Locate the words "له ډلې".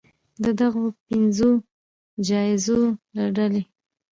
3.15-3.63